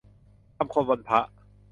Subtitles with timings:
[0.57, 1.19] คำคมวันพระ